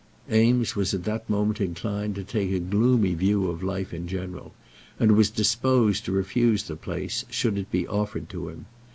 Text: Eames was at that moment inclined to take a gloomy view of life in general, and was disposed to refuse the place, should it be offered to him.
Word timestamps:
Eames 0.31 0.75
was 0.75 0.95
at 0.95 1.03
that 1.03 1.29
moment 1.29 1.61
inclined 1.61 2.15
to 2.15 2.23
take 2.23 2.49
a 2.49 2.57
gloomy 2.59 3.13
view 3.13 3.47
of 3.47 3.61
life 3.61 3.93
in 3.93 4.07
general, 4.07 4.51
and 4.99 5.11
was 5.11 5.29
disposed 5.29 6.03
to 6.05 6.11
refuse 6.11 6.63
the 6.63 6.75
place, 6.75 7.23
should 7.29 7.55
it 7.55 7.69
be 7.69 7.87
offered 7.87 8.27
to 8.27 8.49
him. 8.49 8.65